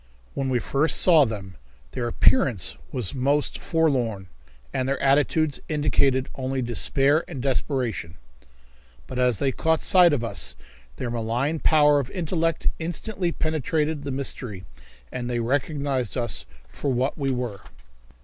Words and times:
When 0.33 0.49
we 0.49 0.57
first 0.57 0.99
saw 0.99 1.25
them 1.25 1.57
their 1.91 2.07
appearance 2.07 2.75
was 2.91 3.13
most 3.13 3.59
forlorn, 3.59 4.29
and 4.73 4.89
their 4.89 4.99
attitudes 4.99 5.61
indicated 5.69 6.27
only 6.33 6.59
despair 6.63 7.23
and 7.27 7.39
desperation, 7.39 8.17
but 9.05 9.19
as 9.19 9.37
they 9.37 9.51
caught 9.51 9.83
sight 9.83 10.11
of 10.11 10.23
us 10.23 10.55
their 10.95 11.11
malign 11.11 11.59
power 11.59 11.99
of 11.99 12.09
intellect 12.09 12.65
instantly 12.79 13.31
penetrated 13.31 14.01
the 14.01 14.09
mystery, 14.09 14.65
and 15.11 15.29
they 15.29 15.39
recognized 15.39 16.17
us 16.17 16.47
for 16.67 16.91
what 16.91 17.15
we 17.15 17.29
were. 17.29 17.61